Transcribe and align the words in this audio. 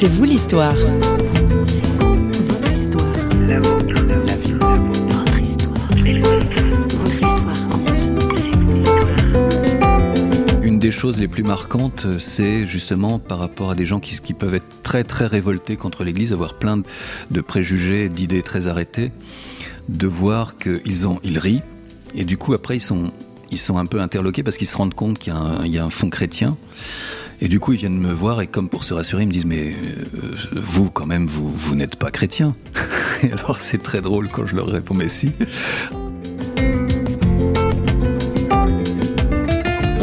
C'est 0.00 0.06
vous 0.06 0.22
l'histoire. 0.22 0.76
Une 10.62 10.78
des 10.78 10.92
choses 10.92 11.18
les 11.18 11.26
plus 11.26 11.42
marquantes, 11.42 12.06
c'est 12.20 12.64
justement 12.64 13.18
par 13.18 13.40
rapport 13.40 13.72
à 13.72 13.74
des 13.74 13.86
gens 13.86 13.98
qui, 13.98 14.34
peuvent 14.34 14.54
être 14.54 14.82
très 14.84 15.02
très 15.02 15.26
révoltés 15.26 15.74
contre 15.74 16.04
l'Église, 16.04 16.32
avoir 16.32 16.54
plein 16.54 16.80
de 17.32 17.40
préjugés, 17.40 18.08
d'idées 18.08 18.42
très 18.42 18.68
arrêtées, 18.68 19.10
de 19.88 20.06
voir 20.06 20.58
qu'ils 20.58 21.08
ont, 21.08 21.18
ils 21.24 21.40
rient, 21.40 21.62
et 22.14 22.22
du 22.22 22.38
coup 22.38 22.54
après 22.54 22.76
ils 22.76 22.80
sont, 22.80 23.10
un 23.76 23.86
peu 23.86 24.00
interloqués 24.00 24.44
parce 24.44 24.58
qu'ils 24.58 24.68
se 24.68 24.76
rendent 24.76 24.94
compte 24.94 25.18
qu'il 25.18 25.34
y 25.64 25.78
a 25.78 25.84
un 25.84 25.90
fond 25.90 26.08
chrétien. 26.08 26.56
Et 27.40 27.48
du 27.48 27.60
coup, 27.60 27.72
ils 27.72 27.78
viennent 27.78 27.98
me 27.98 28.12
voir 28.12 28.40
et 28.40 28.46
comme 28.46 28.68
pour 28.68 28.84
se 28.84 28.94
rassurer, 28.94 29.22
ils 29.22 29.28
me 29.28 29.32
disent 29.32 29.46
mais 29.46 29.72
euh, 29.72 30.36
vous 30.52 30.90
quand 30.90 31.06
même, 31.06 31.26
vous, 31.26 31.50
vous 31.50 31.76
n'êtes 31.76 31.96
pas 31.96 32.10
chrétien. 32.10 32.56
Et 33.22 33.32
alors 33.32 33.60
c'est 33.60 33.82
très 33.82 34.00
drôle 34.00 34.28
quand 34.28 34.46
je 34.46 34.54
leur 34.54 34.68
réponds 34.68 34.94
mais 34.94 35.08
si. 35.08 35.32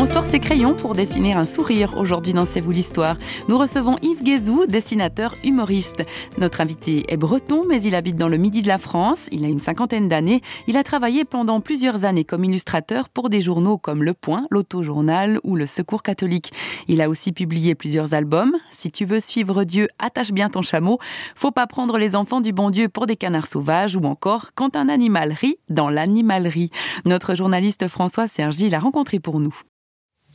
On 0.05 0.07
sort 0.07 0.27
ses 0.27 0.39
crayons 0.39 0.75
pour 0.75 0.93
dessiner 0.93 1.33
un 1.33 1.43
sourire 1.43 1.97
aujourd'hui 1.97 2.31
dans 2.31 2.45
C'est 2.45 2.59
vous 2.61 2.69
l'histoire. 2.69 3.17
Nous 3.49 3.57
recevons 3.57 3.97
Yves 4.03 4.21
Guézou, 4.21 4.67
dessinateur 4.67 5.33
humoriste. 5.43 6.05
Notre 6.37 6.61
invité 6.61 7.11
est 7.11 7.17
breton, 7.17 7.63
mais 7.67 7.81
il 7.81 7.95
habite 7.95 8.15
dans 8.15 8.27
le 8.27 8.37
midi 8.37 8.61
de 8.61 8.67
la 8.67 8.77
France. 8.77 9.25
Il 9.31 9.43
a 9.43 9.47
une 9.47 9.59
cinquantaine 9.59 10.07
d'années. 10.07 10.41
Il 10.67 10.77
a 10.77 10.83
travaillé 10.83 11.25
pendant 11.25 11.59
plusieurs 11.59 12.05
années 12.05 12.23
comme 12.23 12.43
illustrateur 12.43 13.09
pour 13.09 13.31
des 13.31 13.41
journaux 13.41 13.79
comme 13.79 14.03
Le 14.03 14.13
Point, 14.13 14.45
l'Auto-Journal 14.51 15.39
ou 15.43 15.55
Le 15.55 15.65
Secours 15.65 16.03
catholique. 16.03 16.53
Il 16.87 17.01
a 17.01 17.09
aussi 17.09 17.31
publié 17.31 17.73
plusieurs 17.73 18.13
albums. 18.13 18.55
Si 18.77 18.91
tu 18.91 19.05
veux 19.05 19.19
suivre 19.19 19.63
Dieu, 19.63 19.87
attache 19.97 20.33
bien 20.33 20.49
ton 20.49 20.61
chameau. 20.61 20.99
Faut 21.33 21.49
pas 21.49 21.65
prendre 21.65 21.97
les 21.97 22.15
enfants 22.15 22.41
du 22.41 22.53
bon 22.53 22.69
Dieu 22.69 22.89
pour 22.89 23.07
des 23.07 23.15
canards 23.15 23.47
sauvages 23.47 23.95
ou 23.95 24.03
encore 24.03 24.51
quand 24.53 24.75
un 24.75 24.87
animal 24.87 25.31
rit 25.31 25.57
dans 25.69 25.89
l'animalerie. 25.89 26.69
Notre 27.05 27.33
journaliste 27.33 27.87
François 27.87 28.27
Sergi 28.27 28.69
l'a 28.69 28.77
rencontré 28.77 29.19
pour 29.19 29.39
nous. 29.39 29.55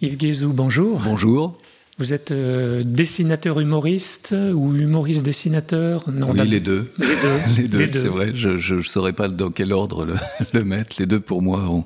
Yves 0.02 0.16
Guézou, 0.16 0.52
bonjour. 0.54 0.98
Bonjour. 1.04 1.58
Vous 1.98 2.14
êtes 2.14 2.30
euh, 2.30 2.82
dessinateur 2.82 3.60
humoriste 3.60 4.34
ou 4.54 4.74
humoriste 4.74 5.22
dessinateur? 5.22 6.08
Non, 6.10 6.30
Oui, 6.30 6.48
les 6.48 6.60
deux. 6.60 6.90
Les 6.98 7.06
deux, 7.06 7.38
les 7.62 7.68
deux, 7.68 7.86
deux. 7.86 8.00
c'est 8.00 8.08
vrai. 8.08 8.30
Je 8.34 8.74
ne 8.74 8.80
saurais 8.80 9.12
pas 9.12 9.28
dans 9.28 9.50
quel 9.50 9.74
ordre 9.74 10.06
le, 10.06 10.14
le, 10.54 10.64
mettre. 10.64 10.96
Les 10.98 11.04
deux, 11.04 11.20
pour 11.20 11.42
moi, 11.42 11.60
ont 11.68 11.84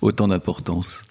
autant 0.00 0.28
d'importance. 0.28 1.02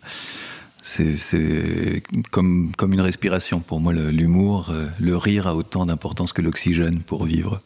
C'est 0.91 2.01
comme, 2.31 2.71
comme 2.75 2.93
une 2.93 3.01
respiration. 3.01 3.59
Pour 3.59 3.79
moi, 3.79 3.93
l'humour, 3.93 4.71
euh, 4.71 4.87
le 4.99 5.15
rire 5.15 5.45
a 5.45 5.55
autant 5.55 5.85
d'importance 5.85 6.33
que 6.33 6.41
l'oxygène 6.41 6.99
pour 7.01 7.25
vivre. 7.25 7.61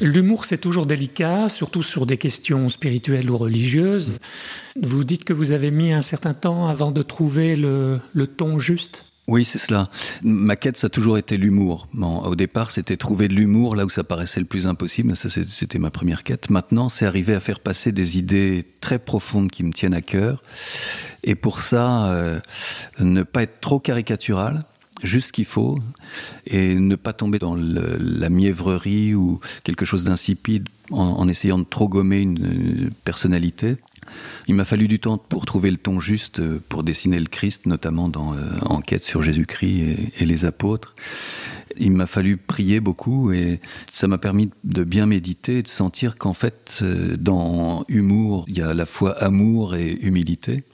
L'humour, 0.00 0.46
c'est 0.46 0.56
toujours 0.58 0.86
délicat, 0.86 1.50
surtout 1.50 1.82
sur 1.82 2.06
des 2.06 2.16
questions 2.16 2.70
spirituelles 2.70 3.30
ou 3.30 3.36
religieuses. 3.36 4.18
Vous 4.80 5.04
dites 5.04 5.24
que 5.24 5.34
vous 5.34 5.52
avez 5.52 5.70
mis 5.70 5.92
un 5.92 6.02
certain 6.02 6.32
temps 6.32 6.66
avant 6.66 6.92
de 6.92 7.02
trouver 7.02 7.56
le, 7.56 8.00
le 8.14 8.26
ton 8.26 8.58
juste? 8.58 9.04
Oui, 9.28 9.44
c'est 9.44 9.58
cela. 9.58 9.90
Ma 10.22 10.54
quête, 10.54 10.76
ça 10.76 10.86
a 10.86 10.90
toujours 10.90 11.18
été 11.18 11.36
l'humour. 11.36 11.88
Bon, 11.92 12.18
au 12.20 12.36
départ, 12.36 12.70
c'était 12.70 12.96
trouver 12.96 13.26
de 13.26 13.34
l'humour 13.34 13.74
là 13.74 13.84
où 13.84 13.90
ça 13.90 14.04
paraissait 14.04 14.38
le 14.38 14.46
plus 14.46 14.68
impossible. 14.68 15.16
Ça, 15.16 15.28
c'était 15.28 15.80
ma 15.80 15.90
première 15.90 16.22
quête. 16.22 16.48
Maintenant, 16.48 16.88
c'est 16.88 17.06
arriver 17.06 17.34
à 17.34 17.40
faire 17.40 17.58
passer 17.58 17.90
des 17.90 18.18
idées 18.18 18.64
très 18.80 19.00
profondes 19.00 19.50
qui 19.50 19.64
me 19.64 19.72
tiennent 19.72 19.94
à 19.94 20.00
cœur. 20.00 20.42
Et 21.26 21.34
pour 21.34 21.60
ça, 21.60 22.06
euh, 22.06 22.40
ne 23.00 23.22
pas 23.24 23.42
être 23.42 23.60
trop 23.60 23.80
caricatural, 23.80 24.64
juste 25.02 25.28
ce 25.28 25.32
qu'il 25.32 25.44
faut, 25.44 25.80
et 26.46 26.76
ne 26.76 26.94
pas 26.94 27.12
tomber 27.12 27.38
dans 27.38 27.56
la 27.56 28.30
mièvrerie 28.30 29.14
ou 29.14 29.40
quelque 29.64 29.84
chose 29.84 30.04
d'insipide 30.04 30.68
en, 30.90 31.26
essayant 31.28 31.58
de 31.58 31.64
trop 31.64 31.88
gommer 31.88 32.20
une, 32.20 32.90
personnalité. 33.04 33.76
Il 34.46 34.54
m'a 34.54 34.64
fallu 34.64 34.86
du 34.86 35.00
temps 35.00 35.18
pour 35.18 35.46
trouver 35.46 35.72
le 35.72 35.76
ton 35.76 35.98
juste 35.98 36.40
pour 36.68 36.84
dessiner 36.84 37.18
le 37.18 37.26
Christ, 37.26 37.66
notamment 37.66 38.08
dans 38.08 38.34
euh, 38.34 38.38
Enquête 38.62 39.02
sur 39.02 39.20
Jésus-Christ 39.20 40.12
et 40.20 40.26
les 40.26 40.44
apôtres. 40.44 40.94
Il 41.78 41.92
m'a 41.92 42.06
fallu 42.06 42.36
prier 42.36 42.80
beaucoup 42.80 43.32
et 43.32 43.60
ça 43.90 44.08
m'a 44.08 44.18
permis 44.18 44.50
de 44.64 44.84
bien 44.84 45.06
méditer 45.06 45.62
de 45.62 45.68
sentir 45.68 46.16
qu'en 46.16 46.34
fait, 46.34 46.78
euh, 46.82 47.16
dans 47.16 47.84
humour, 47.88 48.44
il 48.48 48.58
y 48.58 48.62
a 48.62 48.68
à 48.68 48.74
la 48.74 48.86
fois 48.86 49.12
amour 49.22 49.74
et 49.74 49.92
humilité. 50.00 50.64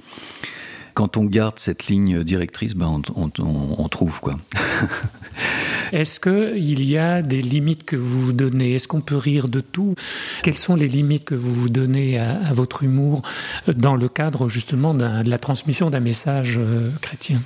Quand 0.94 1.16
on 1.16 1.24
garde 1.24 1.58
cette 1.58 1.86
ligne 1.86 2.22
directrice, 2.22 2.74
ben 2.74 3.00
on, 3.16 3.30
on 3.38 3.88
trouve 3.88 4.20
quoi. 4.20 4.38
Est-ce 5.92 6.18
qu'il 6.20 6.84
y 6.84 6.96
a 6.96 7.22
des 7.22 7.42
limites 7.42 7.84
que 7.84 7.96
vous 7.96 8.20
vous 8.20 8.32
donnez? 8.32 8.74
Est-ce 8.74 8.88
qu'on 8.88 9.00
peut 9.00 9.16
rire 9.16 9.48
de 9.48 9.60
tout? 9.60 9.94
Quelles 10.42 10.56
sont 10.56 10.74
les 10.74 10.88
limites 10.88 11.24
que 11.24 11.34
vous 11.34 11.54
vous 11.54 11.68
donnez 11.68 12.18
à, 12.18 12.52
votre 12.52 12.82
humour 12.82 13.22
dans 13.68 13.96
le 13.96 14.08
cadre 14.08 14.48
justement 14.48 14.94
de 14.94 15.28
la 15.28 15.38
transmission 15.38 15.90
d'un 15.90 16.00
message 16.00 16.56
euh, 16.58 16.90
chrétien? 17.00 17.40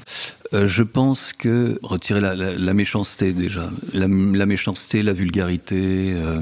Euh, 0.55 0.67
je 0.67 0.83
pense 0.83 1.33
que 1.33 1.79
retirer 1.83 2.21
la, 2.21 2.75
méchanceté 2.75 3.33
déjà, 3.33 3.69
la, 3.93 4.07
méchanceté, 4.47 5.03
la 5.03 5.13
vulgarité, 5.13 6.13
euh, 6.15 6.41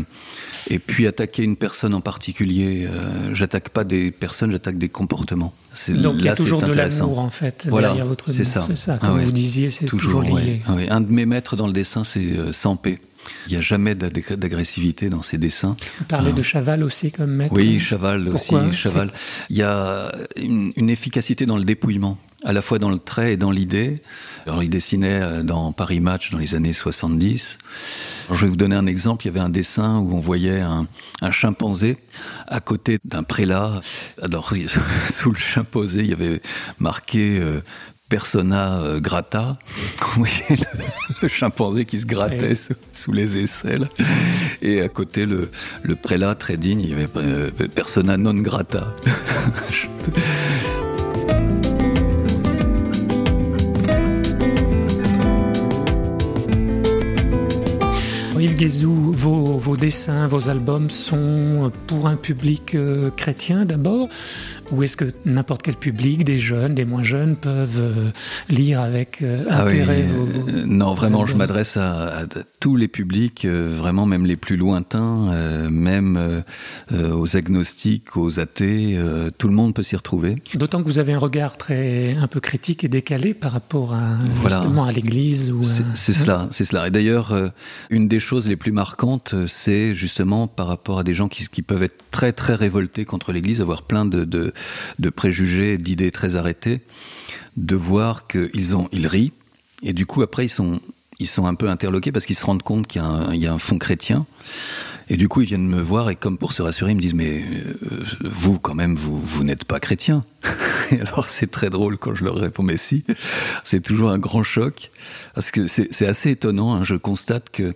et 0.69 0.79
puis 0.79 1.07
attaquer 1.07 1.43
une 1.43 1.57
personne 1.57 1.95
en 1.95 2.01
particulier. 2.01 2.87
Euh, 2.91 3.35
j'attaque 3.35 3.69
pas 3.69 3.85
des 3.85 4.11
personnes, 4.11 4.51
j'attaque 4.51 4.79
des 4.79 4.89
comportements. 4.89 5.53
Donc 5.89 5.99
là, 5.99 6.13
il 6.19 6.25
y 6.25 6.29
a 6.29 6.37
toujours 6.37 6.63
de 6.63 6.73
l'amour 6.73 7.19
en 7.19 7.31
fait 7.31 7.67
voilà, 7.69 7.89
derrière 7.89 8.07
votre 8.07 8.31
C'est 8.31 8.45
ça. 8.45 8.63
ça. 8.75 8.99
Comme 8.99 9.11
ah 9.11 9.15
ouais. 9.15 9.25
vous 9.25 9.33
disiez, 9.33 9.71
c'est 9.71 9.87
toujours, 9.87 10.23
toujours 10.23 10.39
lié. 10.39 10.61
Ouais. 10.69 10.75
Ouais. 10.75 10.89
Un 10.91 11.01
de 11.01 11.11
mes 11.11 11.27
maîtres 11.27 11.57
dans 11.57 11.67
le 11.67 11.73
dessin, 11.73 12.05
c'est 12.05 12.37
euh, 12.37 12.53
sans 12.53 12.77
paix. 12.77 12.99
Il 13.47 13.53
n'y 13.53 13.57
a 13.57 13.63
jamais 13.63 13.95
d'agressivité 13.95 15.09
dans 15.09 15.23
ses 15.23 15.39
dessins. 15.39 15.77
Vous 15.99 16.05
parlez 16.05 16.31
euh, 16.31 16.35
de 16.35 16.43
Chaval 16.43 16.83
aussi 16.83 17.11
comme 17.11 17.31
maître 17.31 17.55
Oui, 17.55 17.81
Chaval 17.81 18.29
aussi. 18.29 18.55
Chaval. 18.73 19.11
Il 19.49 19.57
y 19.57 19.63
a 19.63 20.13
une, 20.37 20.73
une 20.77 20.91
efficacité 20.91 21.47
dans 21.47 21.57
le 21.57 21.65
dépouillement 21.65 22.19
à 22.45 22.53
la 22.53 22.61
fois 22.61 22.79
dans 22.79 22.91
le 22.91 22.99
trait 22.99 23.33
et 23.33 23.37
dans 23.39 23.51
l'idée. 23.51 24.03
Alors, 24.47 24.63
il 24.63 24.69
dessinait 24.69 25.43
dans 25.43 25.73
Paris 25.73 26.01
Match 26.01 26.31
dans 26.31 26.37
les 26.39 26.55
années 26.55 26.75
70. 26.75 27.57
Alors, 28.27 28.39
je 28.39 28.45
vais 28.45 28.51
vous 28.51 28.57
donner 28.57 28.77
un 28.77 28.87
exemple. 28.87 29.25
Il 29.25 29.29
y 29.29 29.31
avait 29.31 29.41
un 29.41 29.51
dessin 29.51 29.99
où 29.99 30.15
on 30.15 30.21
voyait 30.21 30.61
un, 30.61 30.87
un 31.21 31.31
chimpanzé 31.31 31.99
à 32.47 32.61
côté 32.61 32.99
d'un 33.05 33.23
prélat. 33.23 33.81
Alors, 34.23 34.53
sous 35.11 35.33
le 35.33 35.39
chimpanzé, 35.39 36.01
il 36.01 36.07
y 36.07 36.12
avait 36.12 36.41
marqué 36.79 37.39
euh, 37.41 37.61
persona 38.09 38.79
euh, 38.81 39.01
grata. 39.01 39.59
Vous 40.15 40.25
voyez 40.25 40.45
le, 40.51 40.85
le 41.23 41.29
chimpanzé 41.29 41.85
qui 41.85 42.01
se 42.01 42.07
grattait 42.07 42.51
oui. 42.51 42.57
sous, 42.57 42.75
sous 42.93 43.12
les 43.12 43.39
aisselles. 43.39 43.89
Et 44.62 44.81
à 44.81 44.89
côté, 44.89 45.27
le, 45.27 45.51
le 45.83 45.97
prélat 45.97 46.35
très 46.35 46.56
digne, 46.56 46.81
il 46.81 46.91
y 46.91 46.93
avait 46.95 47.09
euh, 47.17 47.51
persona 47.75 48.17
non 48.17 48.35
grata. 48.35 48.87
Yves 58.44 58.56
Guézou, 58.56 59.10
vos, 59.12 59.56
vos, 59.56 59.75
dessins, 59.75 60.27
vos 60.27 60.50
albums 60.50 60.91
sont 60.91 61.72
pour 61.87 62.09
un 62.09 62.16
public 62.16 62.75
euh, 62.75 63.09
chrétien 63.16 63.65
d'abord 63.65 64.10
Ou 64.73 64.83
est-ce 64.83 64.97
que 64.97 65.05
n'importe 65.25 65.63
quel 65.63 65.75
public, 65.75 66.25
des 66.25 66.39
jeunes, 66.39 66.75
des 66.75 66.85
moins 66.85 67.03
jeunes, 67.03 67.37
peuvent 67.37 67.81
euh, 67.81 68.11
lire 68.49 68.81
avec 68.81 69.21
euh, 69.23 69.45
ah 69.51 69.65
intérêt 69.65 70.05
oui, 70.07 70.09
vos, 70.09 70.49
euh, 70.51 70.65
Non, 70.67 70.95
vraiment, 70.95 71.27
je 71.27 71.35
m'adresse 71.35 71.77
à, 71.77 72.21
à, 72.21 72.27
tous 72.61 72.77
les 72.77 72.89
publics, 72.89 73.47
vraiment 73.47 74.07
même 74.07 74.25
les 74.25 74.37
plus 74.37 74.57
lointains, 74.57 75.69
même 75.71 76.43
aux 76.91 77.37
agnostiques, 77.37 78.17
aux 78.17 78.41
athées, 78.41 78.99
tout 79.37 79.49
le 79.49 79.55
monde 79.55 79.75
peut 79.75 79.83
s'y 79.83 79.97
retrouver. 79.97 80.37
D'autant 80.55 80.83
que 80.83 80.89
vous 80.89 80.99
avez 80.99 81.13
un 81.13 81.19
regard 81.19 81.59
très 81.59 82.17
un 82.17 82.27
peu 82.27 82.41
critique 82.41 82.83
et 82.83 82.89
décalé 82.89 83.35
par 83.35 83.53
rapport 83.53 83.93
à, 83.93 84.17
voilà. 84.37 84.57
justement 84.57 84.85
à 84.85 84.93
l'Église. 84.93 85.53
C'est 85.95 86.13
hein? 86.13 86.19
cela, 86.23 86.49
c'est 86.53 86.65
cela. 86.65 86.89
Et 86.89 86.91
d'ailleurs, 86.91 87.38
une 87.91 88.09
des 88.09 88.21
choses 88.21 88.49
les 88.49 88.56
plus 88.56 88.73
marquantes, 88.73 89.35
c'est 89.47 89.94
justement 89.94 90.47
par 90.47 90.67
rapport 90.67 90.99
à 90.99 91.05
des 91.05 91.12
gens 91.12 91.29
qui, 91.29 91.47
qui 91.47 91.61
peuvent 91.61 91.83
être 91.83 92.03
très 92.11 92.33
très 92.33 92.55
révoltés 92.55 93.05
contre 93.05 93.33
l'Église, 93.33 93.61
avoir 93.61 93.83
plein 93.83 94.06
de, 94.06 94.25
de, 94.25 94.54
de 94.99 95.11
préjugés, 95.11 95.79
d'idées 95.79 96.11
très 96.11 96.37
arrêtées, 96.37 96.81
de 97.56 97.77
voir 97.77 98.27
qu'ils 98.27 98.77
ont 98.77 98.89
ils 98.93 99.06
rient 99.06 99.33
et 99.83 99.93
du 99.93 100.06
coup 100.06 100.23
après 100.23 100.47
ils 100.47 100.51
sont 100.51 100.81
ils 101.21 101.29
sont 101.29 101.47
un 101.47 101.55
peu 101.55 101.69
interloqués 101.69 102.11
parce 102.11 102.27
qu'ils 102.27 102.37
se 102.37 102.45
rendent 102.45 102.62
compte 102.62 102.87
qu'il 102.87 103.03
y, 103.33 103.39
y, 103.39 103.47
a 103.47 103.53
un 103.53 103.59
fond 103.59 103.79
chrétien. 103.79 104.27
Et 105.09 105.17
du 105.17 105.29
coup, 105.29 105.43
ils 105.43 105.47
viennent 105.47 105.67
me 105.67 105.81
voir 105.81 106.11
et 106.11 106.17
comme 106.17 106.39
pour 106.39 106.53
se 106.53 106.62
rassurer, 106.62 106.93
ils 106.93 106.97
me 106.97 107.01
disent 107.01 107.15
mais 107.15 107.43
euh, 107.43 108.05
vous 108.23 108.59
quand 108.59 108.75
même 108.75 108.95
vous 108.95 109.21
vous 109.21 109.45
n'êtes 109.45 109.65
pas 109.65 109.81
chrétien. 109.81 110.25
et 110.93 111.01
alors 111.01 111.29
c'est 111.29 111.51
très 111.51 111.71
drôle 111.71 111.99
quand 111.99 112.15
je 112.15 112.25
leur 112.25 112.37
réponds 112.37 112.62
mais 112.62 112.77
si. 112.77 113.05
C'est 113.65 113.81
toujours 113.81 114.11
un 114.11 114.19
grand 114.19 114.43
choc 114.43 114.91
parce 115.35 115.51
que 115.51 115.67
c'est 115.69 116.06
assez 116.06 116.31
étonnant. 116.31 116.75
Hein. 116.75 116.85
Je 116.85 116.95
constate 116.95 117.51
que 117.51 117.75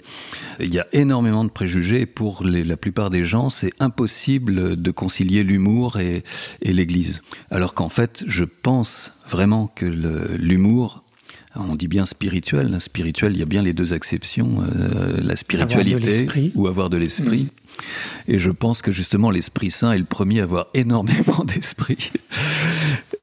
il 0.60 0.72
y 0.72 0.78
a 0.78 0.86
énormément 0.92 1.44
de 1.44 1.50
préjugés 1.50 2.06
pour 2.06 2.44
la 2.44 2.76
plupart 2.76 3.10
des 3.10 3.24
gens, 3.24 3.50
c'est 3.50 3.72
impossible 3.80 4.80
de 4.80 4.90
concilier 4.90 5.42
l'humour 5.42 5.98
et 5.98 6.22
l'Église. 6.62 7.20
Alors 7.50 7.74
qu'en 7.74 7.88
fait, 7.88 8.24
je 8.26 8.44
pense 8.44 9.12
vraiment 9.28 9.66
que 9.66 9.84
l'humour 9.84 11.04
On 11.58 11.74
dit 11.74 11.88
bien 11.88 12.06
spirituel. 12.06 12.80
Spirituel, 12.80 13.32
il 13.32 13.40
y 13.40 13.42
a 13.42 13.46
bien 13.46 13.62
les 13.62 13.72
deux 13.72 13.94
exceptions, 13.94 14.62
euh, 14.62 15.20
la 15.22 15.36
spiritualité 15.36 16.28
ou 16.54 16.68
avoir 16.68 16.88
de 16.88 16.96
l'esprit. 16.96 17.44
Mm. 17.44 18.30
Et 18.32 18.38
je 18.38 18.50
pense 18.50 18.80
que 18.80 18.92
justement 18.92 19.30
l'Esprit 19.30 19.70
Saint 19.70 19.92
est 19.92 19.98
le 19.98 20.04
premier 20.04 20.40
à 20.40 20.44
avoir 20.44 20.68
énormément 20.74 21.44
d'esprit. 21.44 22.10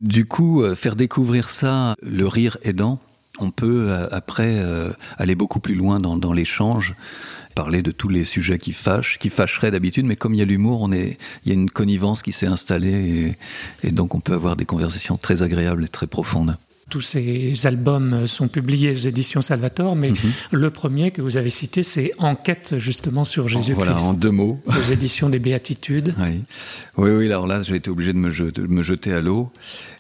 du 0.02 0.26
coup, 0.26 0.64
euh, 0.64 0.76
faire 0.76 0.96
découvrir 0.96 1.50
ça, 1.50 1.96
le 2.02 2.28
rire 2.28 2.58
aidant, 2.64 3.00
on 3.40 3.52
peut 3.52 3.86
euh, 3.88 4.08
après 4.12 4.64
aller 5.18 5.36
beaucoup 5.36 5.60
plus 5.60 5.76
loin 5.76 6.00
dans, 6.00 6.18
dans 6.18 6.34
l'échange 6.34 6.96
parler 7.54 7.82
de 7.82 7.92
tous 7.92 8.10
les 8.10 8.26
sujets 8.26 8.60
qui 8.60 8.74
fâchent, 8.74 9.18
qui 9.18 9.30
fâcheraient 9.30 9.72
d'habitude, 9.72 10.06
mais 10.06 10.18
comme 10.18 10.34
il 10.34 10.40
y 10.40 10.42
a 10.42 10.46
l'humour, 10.46 10.82
on 10.82 10.92
est, 10.92 11.18
il 11.46 11.50
y 11.50 11.52
a 11.52 11.54
une 11.54 11.70
connivence 11.70 12.22
qui 12.22 12.34
s'est 12.34 12.48
installée 12.48 13.38
et, 13.84 13.88
et 13.88 13.92
donc 13.92 14.14
on 14.14 14.20
peut 14.20 14.34
avoir 14.34 14.58
des 14.58 14.66
conversations 14.66 15.16
très 15.16 15.42
agréables 15.42 15.86
et 15.86 15.88
très 15.88 16.06
profondes. 16.06 16.58
Tous 16.90 17.02
ces 17.02 17.66
albums 17.66 18.28
sont 18.28 18.48
publiés 18.48 18.92
aux 18.92 19.08
éditions 19.08 19.42
Salvatore, 19.42 19.96
mais 19.96 20.12
mhm. 20.12 20.18
le 20.52 20.70
premier 20.70 21.10
que 21.10 21.22
vous 21.22 21.36
avez 21.36 21.50
cité, 21.50 21.82
c'est 21.82 22.12
Enquête 22.20 22.76
justement 22.78 23.26
sur 23.26 23.48
Jésus-Christ. 23.48 23.86
Voilà, 23.86 24.02
en 24.02 24.14
deux 24.14 24.30
mots. 24.30 24.62
Aux 24.68 24.92
éditions 24.92 25.30
des 25.30 25.40
Béatitudes. 25.40 26.14
Oui, 26.20 26.42
oui, 26.98 27.10
oui 27.10 27.26
alors 27.26 27.48
là, 27.48 27.62
j'ai 27.64 27.76
été 27.76 27.90
obligé 27.90 28.14
de 28.14 28.20
me, 28.20 28.30
jeter, 28.30 28.62
me 28.62 28.84
jeter 28.84 29.12
à 29.14 29.22
l'eau. 29.22 29.52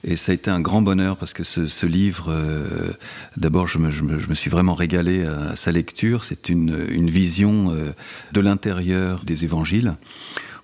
Et 0.04 0.16
ça 0.16 0.32
a 0.32 0.36
été 0.36 0.52
un 0.52 0.60
grand 0.60 0.84
bonheur 0.84 1.18
parce 1.18 1.34
que 1.34 1.44
ce, 1.44 1.86
livre, 1.86 2.28
euh, 2.30 2.92
d'abord, 3.38 3.66
je 3.66 3.80
me, 3.80 3.90
je, 3.90 4.04
me, 4.04 4.36
suis 4.36 4.52
vraiment 4.52 4.76
régalé 4.76 5.26
à, 5.26 5.56
sa 5.56 5.72
lecture. 5.72 6.24
C'est 6.24 6.50
une, 6.50 6.86
une, 6.92 7.10
vision 7.10 7.72
euh, 7.72 7.92
de 8.32 8.42
l'intérieur 8.42 9.24
des 9.26 9.44
évangiles 9.44 9.96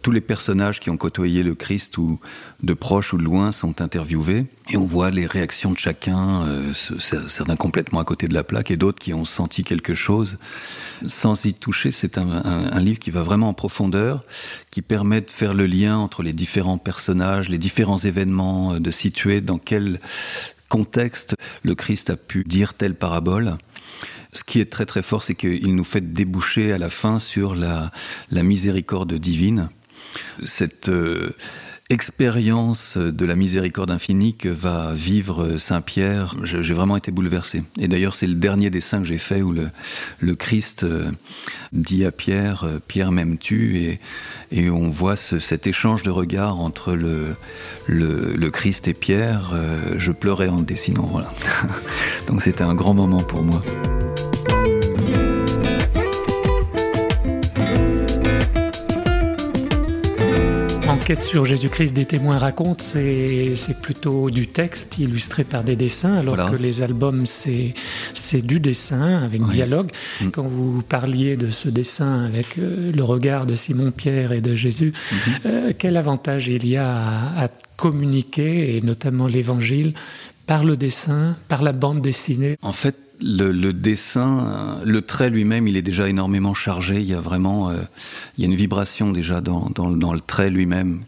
tous 0.01 0.11
les 0.11 0.21
personnages 0.21 0.79
qui 0.79 0.89
ont 0.89 0.97
côtoyé 0.97 1.43
le 1.43 1.55
Christ 1.55 1.97
ou 1.97 2.19
de 2.63 2.73
proche 2.73 3.13
ou 3.13 3.17
de 3.17 3.23
loin 3.23 3.51
sont 3.51 3.81
interviewés 3.81 4.45
et 4.69 4.77
on 4.77 4.85
voit 4.85 5.11
les 5.11 5.25
réactions 5.25 5.71
de 5.71 5.77
chacun, 5.77 6.43
euh, 6.45 6.73
certains 6.73 7.55
complètement 7.55 7.99
à 7.99 8.03
côté 8.03 8.27
de 8.27 8.33
la 8.33 8.43
plaque 8.43 8.71
et 8.71 8.77
d'autres 8.77 8.99
qui 8.99 9.13
ont 9.13 9.25
senti 9.25 9.63
quelque 9.63 9.93
chose 9.93 10.37
sans 11.05 11.45
y 11.45 11.53
toucher. 11.53 11.91
C'est 11.91 12.17
un, 12.17 12.79
livre 12.79 12.99
qui 12.99 13.11
va 13.11 13.21
vraiment 13.21 13.49
en 13.49 13.53
profondeur, 13.53 14.23
qui 14.71 14.81
permet 14.81 15.21
de 15.21 15.29
faire 15.29 15.53
le 15.53 15.65
lien 15.65 15.97
entre 15.97 16.23
les 16.23 16.33
différents 16.33 16.77
personnages, 16.77 17.49
les 17.49 17.57
différents 17.57 17.97
événements, 17.97 18.73
euh, 18.73 18.79
de 18.79 18.91
situer 18.91 19.41
dans 19.41 19.57
quel 19.57 19.99
contexte 20.69 21.35
le 21.63 21.75
Christ 21.75 22.09
a 22.09 22.15
pu 22.15 22.43
dire 22.43 22.73
telle 22.73 22.95
parabole. 22.95 23.57
Ce 24.33 24.45
qui 24.45 24.61
est 24.61 24.71
très 24.71 24.85
très 24.85 25.01
fort, 25.01 25.23
c'est 25.23 25.35
qu'il 25.35 25.75
nous 25.75 25.83
fait 25.83 26.13
déboucher 26.13 26.71
à 26.71 26.77
la 26.77 26.89
fin 26.89 27.19
sur 27.19 27.53
la, 27.53 27.91
la 28.31 28.43
miséricorde 28.43 29.13
divine 29.13 29.69
cette 30.43 30.89
euh, 30.89 31.31
expérience 31.89 32.97
de 32.97 33.25
la 33.25 33.35
miséricorde 33.35 33.91
infinie 33.91 34.35
que 34.35 34.47
va 34.47 34.93
vivre 34.93 35.57
Saint 35.57 35.81
Pierre, 35.81 36.35
j'ai 36.43 36.73
vraiment 36.73 36.95
été 36.95 37.11
bouleversé. 37.11 37.63
Et 37.79 37.89
d'ailleurs, 37.89 38.15
c'est 38.15 38.27
le 38.27 38.35
dernier 38.35 38.69
dessin 38.69 38.99
que 38.99 39.07
j'ai 39.07 39.17
fait 39.17 39.41
où 39.41 39.51
le, 39.51 40.35
Christ 40.35 40.83
euh, 40.83 41.11
dit 41.73 42.05
à 42.05 42.11
Pierre, 42.11 42.63
euh, 42.63 42.79
Pierre 42.87 43.11
m'aimes-tu? 43.11 43.77
Et, 43.77 43.99
on 44.69 44.89
voit 44.89 45.15
cet 45.15 45.65
échange 45.65 46.03
de 46.03 46.09
regards 46.09 46.59
entre 46.59 46.93
le, 46.93 47.37
le, 47.87 48.49
Christ 48.49 48.89
et 48.89 48.93
Pierre. 48.93 49.53
je 49.97 50.11
pleurais 50.11 50.49
en 50.49 50.59
dessinant, 50.59 51.07
voilà. 51.09 51.31
Donc 52.27 52.41
c'était 52.41 52.65
un 52.65 52.75
grand 52.75 52.93
moment 52.93 53.23
pour 53.23 53.43
moi. 53.43 53.61
Enquête 61.11 61.23
sur 61.23 61.43
Jésus-Christ 61.43 61.91
des 61.91 62.05
témoins 62.05 62.37
raconte, 62.37 62.81
c'est 62.81 63.81
plutôt 63.81 64.29
du 64.29 64.47
texte 64.47 64.97
illustré 64.97 65.43
par 65.43 65.65
des 65.65 65.75
dessins, 65.75 66.13
alors 66.13 66.49
que 66.49 66.55
les 66.55 66.81
albums, 66.83 67.25
c'est 67.25 68.41
du 68.47 68.61
dessin 68.61 69.21
avec 69.21 69.45
dialogue. 69.45 69.91
Mm. 70.21 70.29
Quand 70.29 70.47
vous 70.47 70.81
parliez 70.81 71.35
de 71.35 71.49
ce 71.49 71.67
dessin 71.67 72.23
avec 72.23 72.57
euh, 72.57 72.93
le 72.95 73.03
regard 73.03 73.45
de 73.45 73.55
Simon-Pierre 73.55 74.31
et 74.31 74.39
de 74.39 74.55
Jésus, 74.55 74.93
mm-hmm. 74.93 75.31
euh, 75.47 75.73
quel 75.77 75.97
avantage 75.97 76.47
il 76.47 76.65
y 76.65 76.77
a 76.77 76.95
à, 76.95 77.43
à 77.43 77.47
communiquer, 77.75 78.77
et 78.77 78.81
notamment 78.81 79.27
l'Évangile, 79.27 79.93
par 80.47 80.63
le 80.63 80.77
dessin, 80.77 81.35
par 81.49 81.61
la 81.61 81.73
bande 81.73 82.01
dessinée? 82.01 82.55
En 82.61 82.71
fait, 82.71 82.95
le, 83.21 83.71
dessin, 83.71 84.79
le 84.83 85.01
trait 85.01 85.29
lui-même, 85.29 85.67
il 85.67 85.77
est 85.77 85.81
déjà 85.81 86.09
énormément 86.09 86.53
chargé. 86.53 86.95
Il 86.95 87.07
y 87.07 87.13
a 87.13 87.19
vraiment, 87.19 87.69
euh, 87.69 87.75
il 88.37 88.43
y 88.43 88.47
a 88.47 88.49
une 88.49 88.55
vibration 88.55 89.11
déjà 89.11 89.41
dans, 89.41 89.69
le 89.87 90.19
trait 90.19 90.49
lui-même 90.49 91.01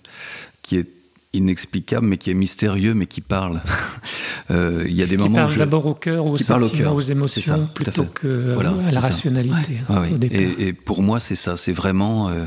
qui 0.61 0.77
est 0.77 0.89
inexplicable, 1.33 2.05
mais 2.05 2.17
qui 2.17 2.29
est 2.29 2.35
mystérieux, 2.35 2.93
mais 2.93 3.07
qui 3.07 3.21
parle. 3.21 3.61
euh, 4.51 4.85
il 4.87 4.93
y 4.93 5.01
a 5.01 5.07
des 5.07 5.17
qui 5.17 5.23
moments 5.23 5.35
parle 5.35 5.57
d'abord 5.57 5.85
au 5.87 5.95
cœur, 5.95 6.25
aux 6.27 6.37
sentiments, 6.37 6.93
aux 6.93 6.99
émotions, 7.01 7.67
plutôt 7.73 8.05
que 8.05 8.55
à 8.87 8.91
la 8.91 8.99
rationalité. 8.99 9.79
et, 10.59 10.73
pour 10.73 11.01
moi, 11.01 11.19
c'est 11.19 11.35
ça. 11.35 11.57
C'est 11.57 11.71
vraiment 11.71 12.29
euh, 12.29 12.45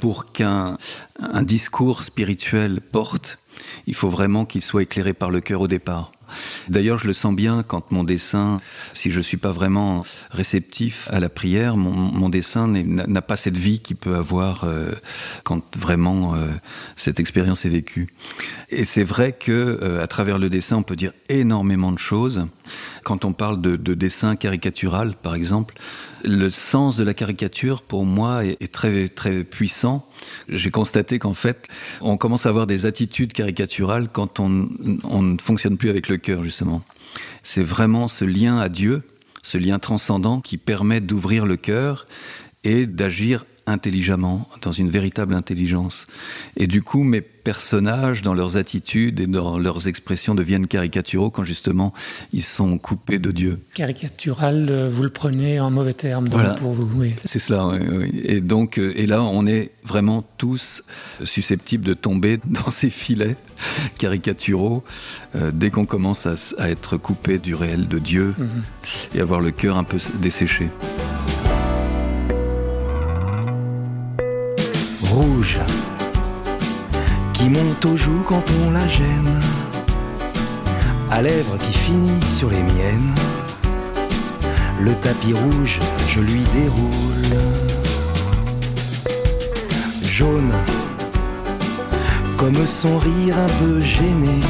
pour 0.00 0.32
qu'un 0.32 0.78
un 1.20 1.42
discours 1.42 2.02
spirituel 2.02 2.80
porte, 2.80 3.38
il 3.86 3.94
faut 3.94 4.08
vraiment 4.08 4.44
qu'il 4.44 4.62
soit 4.62 4.82
éclairé 4.82 5.14
par 5.14 5.30
le 5.30 5.40
cœur 5.40 5.60
au 5.60 5.68
départ. 5.68 6.10
D'ailleurs, 6.68 6.98
je 6.98 7.06
le 7.06 7.12
sens 7.12 7.34
bien 7.34 7.62
quand 7.66 7.90
mon 7.90 8.04
dessin, 8.04 8.60
si 8.92 9.10
je 9.10 9.18
ne 9.18 9.22
suis 9.22 9.36
pas 9.36 9.52
vraiment 9.52 10.04
réceptif 10.30 11.08
à 11.10 11.20
la 11.20 11.28
prière, 11.28 11.76
mon, 11.76 12.28
dessin 12.28 12.66
n'a 12.66 13.22
pas 13.22 13.36
cette 13.36 13.58
vie 13.58 13.80
qu'il 13.80 13.96
peut 13.96 14.16
avoir 14.16 14.64
euh, 14.64 14.92
quand 15.44 15.76
vraiment 15.76 16.34
euh, 16.34 16.48
cette 16.96 17.20
expérience 17.20 17.64
est 17.64 17.68
vécue. 17.70 18.08
Et 18.76 18.84
c'est 18.84 19.04
vrai 19.04 19.32
que 19.32 19.78
euh, 19.82 20.02
à 20.02 20.08
travers 20.08 20.36
le 20.36 20.50
dessin, 20.50 20.78
on 20.78 20.82
peut 20.82 20.96
dire 20.96 21.12
énormément 21.28 21.92
de 21.92 21.98
choses. 21.98 22.46
Quand 23.04 23.24
on 23.24 23.32
parle 23.32 23.60
de, 23.60 23.76
de 23.76 23.94
dessin 23.94 24.34
caricatural, 24.34 25.14
par 25.22 25.36
exemple, 25.36 25.76
le 26.24 26.50
sens 26.50 26.96
de 26.96 27.04
la 27.04 27.14
caricature, 27.14 27.82
pour 27.82 28.04
moi, 28.04 28.44
est, 28.44 28.72
très, 28.72 29.08
très 29.08 29.44
puissant. 29.44 30.04
J'ai 30.48 30.72
constaté 30.72 31.20
qu'en 31.20 31.34
fait, 31.34 31.68
on 32.00 32.16
commence 32.16 32.46
à 32.46 32.48
avoir 32.48 32.66
des 32.66 32.84
attitudes 32.84 33.32
caricaturales 33.32 34.08
quand 34.12 34.40
on, 34.40 34.68
on 35.04 35.22
ne 35.22 35.38
fonctionne 35.38 35.76
plus 35.76 35.90
avec 35.90 36.08
le 36.08 36.16
cœur, 36.16 36.42
justement. 36.42 36.82
C'est 37.44 37.62
vraiment 37.62 38.08
ce 38.08 38.24
lien 38.24 38.58
à 38.58 38.68
Dieu, 38.68 39.02
ce 39.42 39.56
lien 39.56 39.78
transcendant 39.78 40.40
qui 40.40 40.56
permet 40.56 41.00
d'ouvrir 41.00 41.46
le 41.46 41.56
cœur 41.56 42.08
et 42.64 42.86
d'agir 42.86 43.44
intelligemment, 43.66 44.48
dans 44.62 44.72
une 44.72 44.90
véritable 44.90 45.34
intelligence. 45.34 46.06
Et 46.56 46.66
du 46.66 46.82
coup, 46.82 47.02
mes 47.02 47.20
personnages, 47.20 48.22
dans 48.22 48.34
leurs 48.34 48.56
attitudes 48.56 49.20
et 49.20 49.26
dans 49.26 49.58
leurs 49.58 49.88
expressions, 49.88 50.34
deviennent 50.34 50.66
caricaturaux 50.66 51.30
quand 51.30 51.44
justement 51.44 51.92
ils 52.32 52.42
sont 52.42 52.78
coupés 52.78 53.18
de 53.18 53.30
Dieu. 53.30 53.60
Caricatural, 53.74 54.68
euh, 54.70 54.88
vous 54.90 55.02
le 55.02 55.10
prenez 55.10 55.60
en 55.60 55.70
mauvais 55.70 55.94
terme 55.94 56.28
donc, 56.28 56.56
pour 56.56 56.72
vous. 56.72 56.88
Oui. 57.00 57.14
C'est 57.24 57.38
cela. 57.38 57.78
Et 58.12 58.40
donc, 58.40 58.78
euh, 58.78 58.92
et 58.96 59.06
là, 59.06 59.22
on 59.22 59.46
est 59.46 59.72
vraiment 59.84 60.24
tous 60.38 60.82
susceptibles 61.24 61.84
de 61.84 61.94
tomber 61.94 62.38
dans 62.44 62.70
ces 62.70 62.90
filets 62.90 63.36
caricaturaux 63.98 64.82
euh, 65.36 65.50
dès 65.52 65.70
qu'on 65.70 65.86
commence 65.86 66.26
à, 66.26 66.70
être 66.70 66.96
coupé 66.96 67.38
du 67.38 67.54
réel 67.54 67.88
de 67.88 67.98
Dieu 67.98 68.34
mhm. 68.38 68.48
et 69.14 69.20
avoir 69.20 69.40
le 69.40 69.50
cœur 69.50 69.76
un 69.76 69.84
peu 69.84 69.98
desséché. 70.20 70.68
Qui 77.34 77.50
monte 77.50 77.84
aux 77.84 77.96
joues 77.96 78.24
quand 78.26 78.44
on 78.62 78.70
la 78.70 78.86
gêne, 78.88 79.40
à 81.10 81.20
lèvres 81.20 81.58
qui 81.58 81.72
finit 81.72 82.22
sur 82.28 82.48
les 82.48 82.62
miennes. 82.62 83.14
Le 84.80 84.94
tapis 84.94 85.34
rouge, 85.34 85.80
je 86.08 86.20
lui 86.20 86.42
déroule. 86.54 87.36
Jaune, 90.02 90.54
comme 92.38 92.66
son 92.66 92.96
rire 92.96 93.38
un 93.38 93.52
peu 93.60 93.80
gêné. 93.80 94.40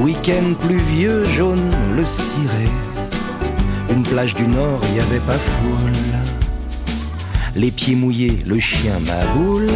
Week-end 0.00 0.54
pluvieux, 0.60 1.24
jaune 1.24 1.70
le 1.94 2.04
ciré. 2.04 2.68
Une 3.90 4.02
plage 4.02 4.34
du 4.34 4.48
nord, 4.48 4.80
y 4.94 5.00
avait 5.00 5.20
pas 5.20 5.38
foule 5.38 6.15
les 7.56 7.70
pieds 7.70 7.94
mouillés, 7.94 8.38
le 8.46 8.60
chien 8.60 9.00
m'aboule. 9.00 9.70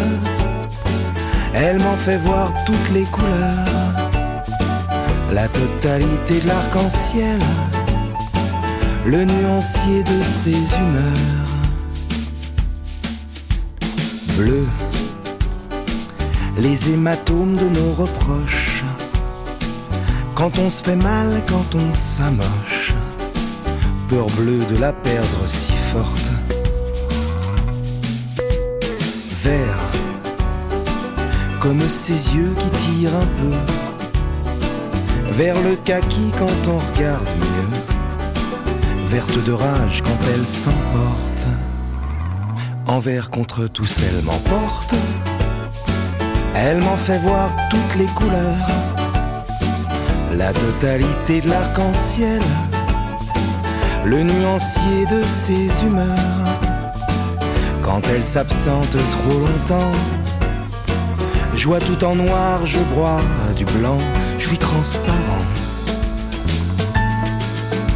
Elle 1.54 1.78
m'en 1.78 1.96
fait 1.96 2.18
voir 2.18 2.52
toutes 2.66 2.90
les 2.92 3.04
couleurs, 3.04 4.10
la 5.32 5.48
totalité 5.48 6.40
de 6.40 6.46
l'arc-en-ciel, 6.46 7.40
le 9.06 9.24
nuancier 9.24 10.04
de 10.04 10.22
ses 10.22 10.50
humeurs. 10.52 11.48
Bleu, 14.36 14.66
les 16.58 16.90
hématomes 16.90 17.56
de 17.56 17.68
nos 17.68 17.92
reproches, 17.92 18.84
quand 20.34 20.58
on 20.58 20.70
se 20.70 20.84
fait 20.84 20.96
mal, 20.96 21.42
quand 21.48 21.74
on 21.74 21.92
s'amoche, 21.94 22.94
peur 24.08 24.26
bleue 24.36 24.64
de 24.66 24.76
la 24.76 24.92
perdre 24.92 25.46
si 25.46 25.72
forte 25.72 26.30
comme 31.60 31.88
ses 31.88 32.34
yeux 32.34 32.54
qui 32.58 32.70
tirent 32.70 33.14
un 33.14 33.26
peu. 33.40 33.56
vers 35.32 35.60
le 35.62 35.76
kaki 35.76 36.30
quand 36.38 36.68
on 36.68 36.78
regarde 36.78 37.28
mieux, 37.38 39.06
verte 39.06 39.42
de 39.44 39.52
rage 39.52 40.02
quand 40.02 40.18
elle 40.34 40.46
s'emporte, 40.46 41.46
envers 42.86 43.30
contre 43.30 43.66
tous 43.66 44.02
elle 44.02 44.22
m'emporte, 44.24 44.94
elle 46.54 46.80
m'en 46.80 46.96
fait 46.96 47.18
voir 47.18 47.48
toutes 47.70 47.96
les 47.96 48.08
couleurs, 48.14 48.68
la 50.36 50.52
totalité 50.52 51.40
de 51.40 51.48
l'arc-en-ciel, 51.48 52.42
le 54.04 54.22
nuancier 54.22 55.06
de 55.06 55.22
ses 55.22 55.68
humeurs, 55.82 56.39
quand 57.90 58.02
elle 58.08 58.22
s'absente 58.22 58.96
trop 59.10 59.38
longtemps 59.40 59.92
je 61.56 61.66
vois 61.66 61.80
tout 61.80 62.04
en 62.04 62.14
noir, 62.14 62.64
je 62.64 62.78
broie 62.94 63.20
du 63.56 63.64
blanc, 63.64 63.98
je 64.38 64.46
suis 64.46 64.56
transparent. 64.56 65.44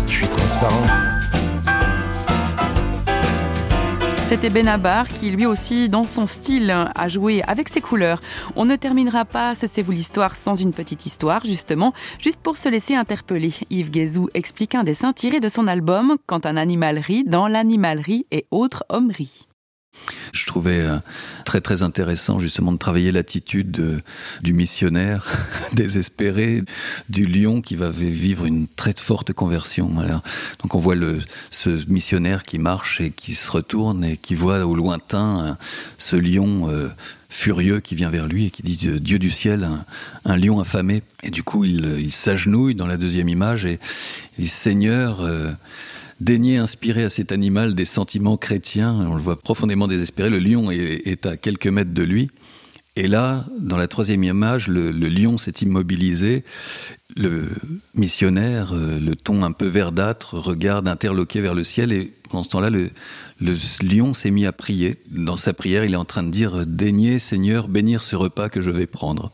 Je 0.06 0.12
suis 0.12 0.26
transparent. 0.26 0.86
C'était 4.28 4.50
Benabar 4.50 5.08
qui 5.08 5.30
lui 5.30 5.46
aussi, 5.46 5.88
dans 5.88 6.02
son 6.02 6.26
style, 6.26 6.74
a 6.94 7.08
joué 7.08 7.42
avec 7.44 7.68
ses 7.68 7.80
couleurs. 7.80 8.20
On 8.56 8.64
ne 8.64 8.74
terminera 8.76 9.24
pas 9.24 9.54
ce 9.54 9.66
C'est 9.66 9.82
vous 9.82 9.92
l'histoire 9.92 10.34
sans 10.34 10.56
une 10.56 10.72
petite 10.72 11.06
histoire, 11.06 11.46
justement, 11.46 11.94
juste 12.18 12.42
pour 12.42 12.56
se 12.56 12.68
laisser 12.68 12.96
interpeller. 12.96 13.54
Yves 13.70 13.90
Guézou 13.90 14.28
explique 14.34 14.74
un 14.74 14.82
dessin 14.82 15.12
tiré 15.12 15.40
de 15.40 15.48
son 15.48 15.68
album 15.68 16.16
Quand 16.26 16.44
un 16.44 16.56
animal 16.56 16.98
rit 16.98 17.24
dans 17.24 17.46
l'animalerie 17.46 18.26
et 18.32 18.46
autres 18.50 18.84
hommes 18.90 19.10
rient. 19.10 19.46
Je 20.32 20.46
trouvais 20.46 20.80
euh, 20.80 20.98
très 21.44 21.60
très 21.60 21.82
intéressant 21.82 22.38
justement 22.38 22.72
de 22.72 22.78
travailler 22.78 23.12
l'attitude 23.12 24.02
du 24.42 24.52
missionnaire 24.52 25.26
désespéré, 25.72 26.62
du 27.08 27.26
lion 27.26 27.60
qui 27.60 27.76
va 27.76 27.90
vivre 27.90 28.44
une 28.44 28.66
très 28.66 28.94
forte 28.96 29.32
conversion. 29.32 29.90
donc 30.62 30.74
on 30.74 30.78
voit 30.78 30.96
ce 31.50 31.70
missionnaire 31.90 32.42
qui 32.42 32.58
marche 32.58 33.00
et 33.00 33.10
qui 33.10 33.34
se 33.34 33.50
retourne 33.50 34.04
et 34.04 34.16
qui 34.16 34.34
voit 34.34 34.66
au 34.66 34.74
lointain 34.74 35.46
euh, 35.46 35.52
ce 35.98 36.16
lion 36.16 36.68
euh, 36.68 36.88
furieux 37.28 37.80
qui 37.80 37.94
vient 37.94 38.10
vers 38.10 38.26
lui 38.26 38.46
et 38.46 38.50
qui 38.50 38.62
dit 38.62 38.76
Dieu 39.00 39.18
du 39.18 39.30
ciel, 39.30 39.68
un, 40.24 40.36
lion 40.36 40.60
affamé. 40.60 41.02
Et 41.22 41.30
du 41.30 41.42
coup 41.42 41.64
il, 41.64 42.12
s'agenouille 42.12 42.74
dans 42.74 42.86
la 42.86 42.96
deuxième 42.96 43.28
image 43.28 43.66
et 43.66 43.78
il 44.38 44.44
dit 44.44 44.50
Seigneur, 44.50 45.26
daigner 46.20 46.58
inspirer 46.58 47.04
à 47.04 47.10
cet 47.10 47.32
animal 47.32 47.74
des 47.74 47.84
sentiments 47.84 48.36
chrétiens. 48.36 48.94
On 49.08 49.14
le 49.14 49.22
voit 49.22 49.40
profondément 49.40 49.88
désespéré. 49.88 50.30
Le 50.30 50.38
lion 50.38 50.70
est, 50.70 51.26
à 51.26 51.36
quelques 51.36 51.66
mètres 51.66 51.92
de 51.92 52.02
lui. 52.02 52.30
Et 52.96 53.08
là, 53.08 53.44
dans 53.58 53.76
la 53.76 53.88
troisième 53.88 54.22
image, 54.22 54.68
le, 54.68 54.90
lion 54.90 55.36
s'est 55.36 55.54
immobilisé. 55.62 56.44
Le 57.16 57.48
missionnaire, 57.94 58.72
euh, 58.72 58.98
le 59.00 59.14
ton 59.16 59.42
un 59.42 59.52
peu 59.52 59.66
verdâtre, 59.66 60.34
regarde 60.34 60.88
interloqué 60.88 61.40
vers 61.40 61.54
le 61.54 61.64
ciel. 61.64 61.92
Et 61.92 62.12
pendant 62.30 62.44
ce 62.44 62.50
temps-là, 62.50 62.70
le, 62.70 62.90
le 63.40 63.56
lion 63.82 64.14
s'est 64.14 64.30
mis 64.30 64.46
à 64.46 64.52
prier. 64.52 64.96
Dans 65.10 65.36
sa 65.36 65.52
prière, 65.52 65.84
il 65.84 65.92
est 65.92 65.96
en 65.96 66.04
train 66.04 66.22
de 66.22 66.30
dire 66.30 66.66
Daignez, 66.66 67.18
Seigneur, 67.18 67.68
bénir 67.68 68.02
ce 68.02 68.16
repas 68.16 68.48
que 68.48 68.60
je 68.60 68.70
vais 68.70 68.86
prendre. 68.86 69.32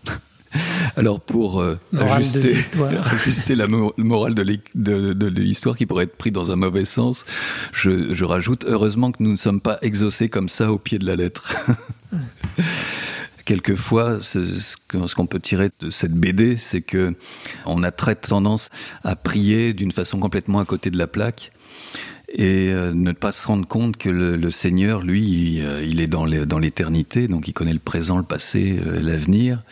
Alors 0.97 1.21
pour 1.21 1.61
euh, 1.61 1.79
ajuster, 1.97 2.57
ajuster, 3.13 3.55
la 3.55 3.67
morale 3.69 4.35
de 4.35 5.27
l'histoire 5.29 5.77
qui 5.77 5.87
pourrait 5.87 6.05
être 6.05 6.17
pris 6.17 6.31
dans 6.31 6.51
un 6.51 6.57
mauvais 6.57 6.85
sens, 6.85 7.25
je, 7.73 8.13
je, 8.13 8.25
rajoute 8.25 8.65
heureusement 8.67 9.13
que 9.13 9.23
nous 9.23 9.31
ne 9.31 9.37
sommes 9.37 9.61
pas 9.61 9.79
exaucés 9.83 10.29
comme 10.29 10.49
ça 10.49 10.73
au 10.73 10.79
pied 10.79 10.99
de 10.99 11.07
la 11.07 11.17
lettre. 11.17 11.55
Quelquefois, 13.45 14.21
ce, 14.23 14.77
qu'on 15.15 15.27
peut 15.27 15.41
tirer 15.41 15.71
de 15.81 15.91
cette 15.91 16.13
BD, 16.13 16.57
c'est 16.57 16.83
que 16.83 17.15
on 17.67 17.83
a 17.83 17.91
très 17.91 18.15
tendance 18.15 18.69
à 19.03 19.17
prier 19.17 19.73
d'une 19.73 19.93
façon 19.93 20.19
complètement 20.19 20.61
à 20.61 20.65
côté 20.65 20.91
de 20.91 20.99
la 20.99 21.07
plaque 21.07 21.51
et 22.33 22.71
euh, 22.73 22.93
ne 22.93 23.13
pas 23.13 23.33
se 23.33 23.47
rendre 23.47 23.67
compte 23.67 23.97
que 23.97 24.09
le, 24.09 24.37
le 24.37 24.51
Seigneur, 24.51 25.01
lui, 25.01 25.57
il, 25.57 25.65
euh, 25.65 25.85
il 25.85 26.01
est 26.01 26.07
dans 26.07 26.25
l'éternité, 26.25 27.27
donc 27.27 27.49
il 27.49 27.53
connaît 27.53 27.73
le 27.73 27.81
présent, 27.81 28.19
le 28.19 28.23
passé, 28.23 28.79
euh, 28.87 29.01
l'avenir. 29.01 29.63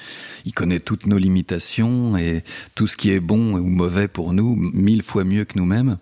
Il 0.45 0.53
connaît 0.53 0.81
toutes 0.81 1.07
nos 1.07 1.19
limitations 1.19 2.17
et 2.17 2.43
tout 2.75 2.87
ce 2.87 2.97
qui 2.97 3.13
est 3.13 3.21
bon 3.21 3.55
ou 3.55 3.65
mauvais 3.65 4.09
pour 4.09 4.33
nous, 4.33 4.57
mille 4.57 5.03
fois 5.03 5.25
mieux 5.25 5.45
que 5.45 5.59
nous-mêmes. 5.59 5.99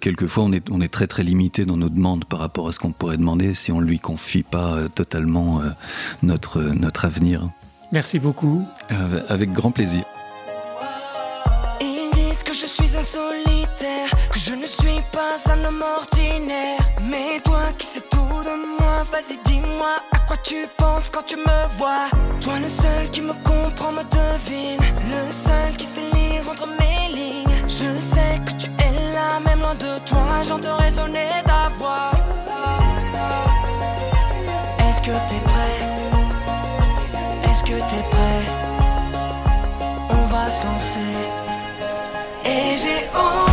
Quelquefois, 0.00 0.44
on 0.44 0.52
est, 0.52 0.70
on 0.70 0.80
est 0.80 0.88
très 0.88 1.06
très 1.06 1.22
limité 1.22 1.64
dans 1.64 1.76
nos 1.76 1.88
demandes 1.88 2.24
par 2.24 2.40
rapport 2.40 2.68
à 2.68 2.72
ce 2.72 2.78
qu'on 2.78 2.92
pourrait 2.92 3.16
demander 3.16 3.54
si 3.54 3.72
on 3.72 3.80
ne 3.80 3.86
lui 3.86 3.98
confie 3.98 4.42
pas 4.42 4.88
totalement 4.94 5.62
notre, 6.22 6.60
notre 6.60 7.04
avenir. 7.04 7.48
Merci 7.92 8.18
beaucoup. 8.18 8.64
avec 9.28 9.50
grand 9.50 9.70
plaisir. 9.70 10.04
Je 14.50 14.56
ne 14.56 14.66
suis 14.66 15.00
pas 15.12 15.36
un 15.52 15.64
homme 15.64 15.82
ordinaire. 15.82 16.80
Mais 17.02 17.40
toi 17.44 17.64
qui 17.78 17.86
sais 17.86 18.00
tout 18.10 18.42
de 18.48 18.54
moi, 18.78 19.04
vas-y 19.12 19.38
dis-moi 19.44 19.94
à 20.12 20.18
quoi 20.26 20.36
tu 20.42 20.66
penses 20.76 21.08
quand 21.10 21.24
tu 21.24 21.36
me 21.36 21.58
vois. 21.78 22.08
Toi 22.40 22.54
le 22.58 22.68
seul 22.68 23.08
qui 23.12 23.20
me 23.20 23.34
comprend, 23.50 23.92
me 23.92 24.02
devine. 24.02 24.82
Le 25.14 25.22
seul 25.30 25.76
qui 25.76 25.84
sait 25.84 26.08
lire 26.14 26.42
entre 26.50 26.66
mes 26.80 27.14
lignes. 27.14 27.58
Je 27.68 27.90
sais 28.12 28.40
que 28.44 28.52
tu 28.60 28.66
es 28.86 28.92
là, 29.14 29.38
même 29.46 29.60
loin 29.60 29.74
de 29.74 29.98
toi, 30.08 30.42
j'entends 30.46 30.76
résonner 30.76 31.30
ta 31.44 31.68
voix. 31.78 32.10
Est-ce 34.84 35.00
que 35.00 35.14
t'es 35.28 35.42
prêt? 35.52 35.78
Est-ce 37.48 37.62
que 37.62 37.78
t'es 37.90 38.04
prêt? 38.14 38.42
On 40.10 40.26
va 40.26 40.50
se 40.50 40.66
lancer. 40.66 41.14
Et 42.44 42.76
j'ai 42.82 43.06
auprès 43.14 43.49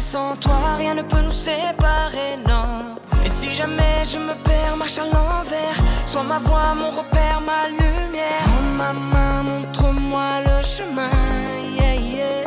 sans 0.00 0.34
toi, 0.36 0.74
rien 0.78 0.94
ne 0.94 1.02
peut 1.02 1.20
nous 1.20 1.32
séparer, 1.32 2.38
non. 2.48 2.96
Et 3.24 3.28
si 3.28 3.54
jamais 3.54 4.02
je 4.04 4.18
me 4.18 4.34
perds, 4.44 4.76
marche 4.76 4.98
à 4.98 5.04
l'envers, 5.04 5.78
sois 6.06 6.22
ma 6.22 6.38
voix, 6.38 6.74
mon 6.74 6.90
repère, 6.90 7.40
ma 7.44 7.68
lumière. 7.68 8.44
Prends 8.44 8.62
ma 8.82 8.92
main, 8.92 9.42
montre-moi 9.42 10.40
le 10.46 10.62
chemin. 10.64 11.10
yeah, 11.76 11.94
yeah. 11.94 12.44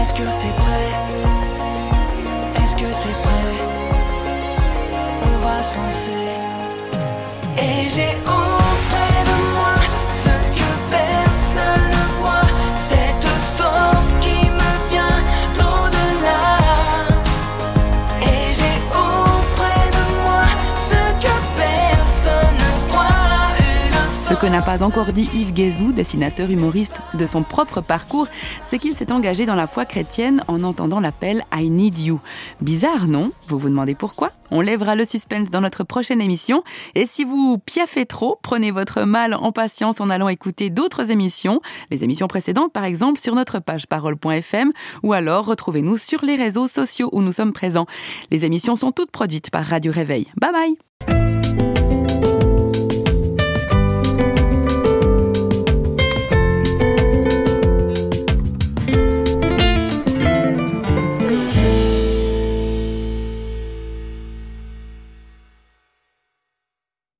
Est-ce 0.00 0.12
que 0.12 0.22
t'es 0.40 0.54
prêt? 0.64 0.92
Est-ce 2.62 2.74
que 2.76 2.88
t'es 3.02 3.16
prêt? 3.26 3.52
on 5.24 5.38
va 5.44 5.62
se 5.62 5.74
lancer. 5.76 6.10
Et 7.58 7.88
j'ai 7.88 8.16
auprès 8.26 8.61
que 24.42 24.46
n'a 24.48 24.60
pas 24.60 24.82
encore 24.82 25.12
dit 25.12 25.28
Yves 25.36 25.52
Guézou, 25.52 25.92
dessinateur 25.92 26.50
humoriste 26.50 26.96
de 27.14 27.26
son 27.26 27.44
propre 27.44 27.80
parcours, 27.80 28.26
c'est 28.68 28.80
qu'il 28.80 28.92
s'est 28.92 29.12
engagé 29.12 29.46
dans 29.46 29.54
la 29.54 29.68
foi 29.68 29.84
chrétienne 29.84 30.42
en 30.48 30.64
entendant 30.64 30.98
l'appel 30.98 31.44
I 31.54 31.70
Need 31.70 31.96
You. 32.00 32.18
Bizarre, 32.60 33.06
non? 33.06 33.30
Vous 33.46 33.56
vous 33.60 33.68
demandez 33.68 33.94
pourquoi? 33.94 34.32
On 34.50 34.60
lèvera 34.60 34.96
le 34.96 35.04
suspense 35.04 35.50
dans 35.50 35.60
notre 35.60 35.84
prochaine 35.84 36.20
émission. 36.20 36.64
Et 36.96 37.06
si 37.06 37.22
vous 37.22 37.58
piaffez 37.58 38.04
trop, 38.04 38.40
prenez 38.42 38.72
votre 38.72 39.02
mal 39.02 39.32
en 39.34 39.52
patience 39.52 40.00
en 40.00 40.10
allant 40.10 40.28
écouter 40.28 40.70
d'autres 40.70 41.12
émissions, 41.12 41.60
les 41.92 42.02
émissions 42.02 42.26
précédentes 42.26 42.72
par 42.72 42.84
exemple 42.84 43.20
sur 43.20 43.36
notre 43.36 43.60
page 43.60 43.86
parole.fm 43.86 44.72
ou 45.04 45.12
alors 45.12 45.46
retrouvez-nous 45.46 45.98
sur 45.98 46.24
les 46.24 46.34
réseaux 46.34 46.66
sociaux 46.66 47.10
où 47.12 47.22
nous 47.22 47.32
sommes 47.32 47.52
présents. 47.52 47.86
Les 48.32 48.44
émissions 48.44 48.74
sont 48.74 48.90
toutes 48.90 49.12
produites 49.12 49.50
par 49.50 49.64
Radio 49.64 49.92
Réveil. 49.92 50.26
Bye 50.40 50.50
bye 50.52 51.31